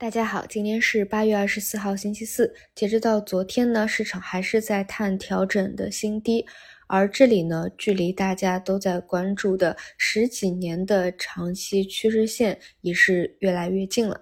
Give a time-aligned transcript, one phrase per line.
[0.00, 2.54] 大家好，今天是八月二十四号，星期四。
[2.74, 6.46] 截止到昨天呢，市场还是在探调整的新低，
[6.86, 14.18] 而这里呢，距离大家都在关注的十几年的长期趋势线也是越来越近了。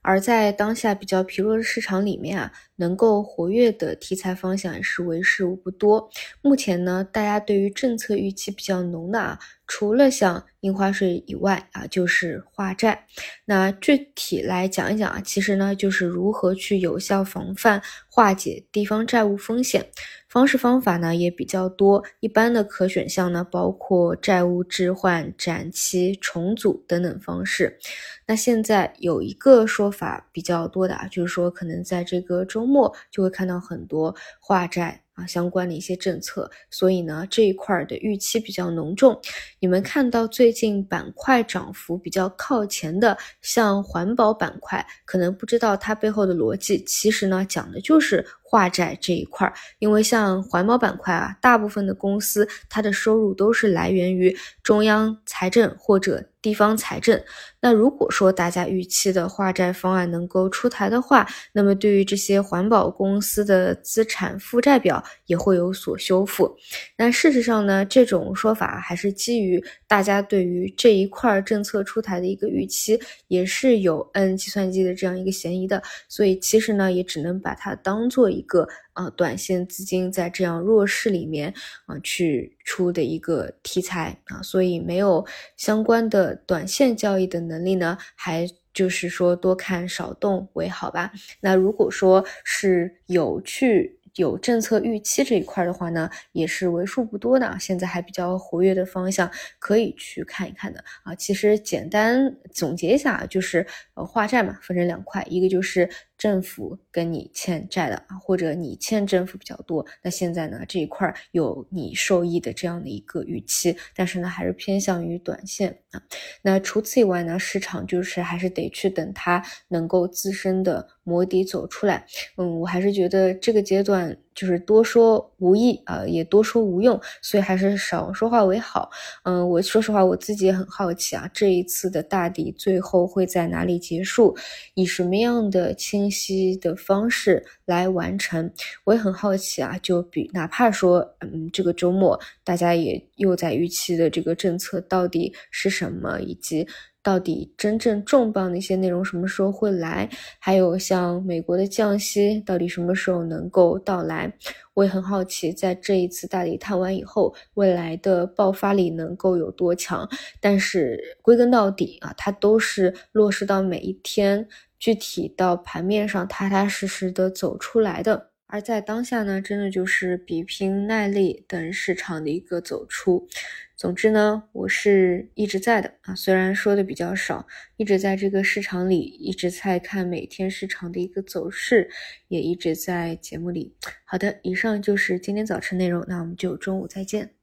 [0.00, 2.50] 而在当下比较疲弱的市场里面啊，
[2.80, 6.10] 能够活跃的题材方向也是为数不多。
[6.40, 9.38] 目前呢，大家对于政策预期比较浓的啊。
[9.72, 13.06] 除了像印花税以外啊，就是化债。
[13.44, 19.86] 那具体来讲一讲啊，其实呢，就是如何去有效防范、化解地方债务风险。
[20.28, 27.78] 方式方法呢也比较多，一般的可选项呢包括债务置换、展期、重组等等方式。
[28.26, 35.00] 那现在有一个说法比较多的啊，就是说可能在这个周末就会看到很多画展。
[35.14, 35.26] 啊。
[35.26, 39.20] 相关的一些政策，所以呢这一块的预期比较浓重。
[39.58, 49.52] 你们看到最近板块涨幅比较靠前的，像环保板块，可能不知道它背后的逻辑，其实呢讲的就是化债这一块。
[49.78, 56.26] 因为像环保板块啊，大部分的公司它的收入都是来源于中央财政或者。
[56.42, 57.22] 地方财政，
[57.60, 66.56] 那如果说大家预期的化债方案能够出台的话，那么对于这些环保公司的资产负债表也会有所修复。
[66.96, 75.82] 那事实上呢，这种说法还是基于大家对于这一块政策出台的一个预期，也是有 N 计算机的这样一个嫌疑的。
[76.08, 78.68] 所以其实呢，也只能把它当做一个。
[78.92, 81.54] 啊，短线资金在这样弱势里面
[81.86, 85.24] 啊，去出的一个题材啊，所以没有
[85.56, 91.12] 相关的短线交易的能力呢，还就是说多看少动为好吧。
[91.40, 93.99] 那如果说是有去。
[94.20, 101.14] 有政策预期这一块的话呢，也是为数不多的，现在还比较活跃的方向可以去看一看的啊。
[101.14, 105.88] 其实简单总结一下，就是呃，化债嘛，分成两块，一个就是
[106.20, 116.02] 政府跟你欠债了啊，或者你欠政府比较多，那现在呢这一块有你受益的这样的一个预期，但是呢还是偏向于短线啊。
[116.42, 120.86] 那除此以外呢，市场就是还是得去等它能够自身的。
[121.02, 128.90] 磨底走出来，嗯，我还是觉得这个阶段就是多说无益啊，也多说无用，所以还是少说话为好。
[129.24, 134.36] 嗯，我说实话，我自己也很好奇啊，这一次的大底最后会在哪里结束，
[134.74, 138.52] 以什么样的清晰的方式来完成，
[138.84, 139.76] 我也很好奇啊。
[139.82, 146.66] 就比哪怕说，嗯，这个周末大家也又在预期的这个政策到底是什么，以及。
[147.02, 150.08] 到底真正重磅的一些内容什么时候会来？
[150.38, 154.32] 还有像美国的降息到底什么时候能够到来？
[154.74, 160.08] 我也很好奇，在这一次大底探完以后，未来的爆发力能够有多强？
[160.40, 164.46] 但是归根到底啊，它都是落实到每一天，
[164.78, 168.29] 具体到盘面上踏踏实实的走出来的。
[168.50, 173.28] 而在当下呢，真的就是比拼耐力等市场的一个走出。
[173.76, 177.46] 总之呢，我是一直在的啊，虽然说的比较少，
[177.76, 181.88] 一直在这个市场里，一直在看每天市场的一个走势，
[182.28, 183.74] 也一直在节目里。
[184.04, 187.39] 好的，以上就是今天早晨内容，那我们就中午再见。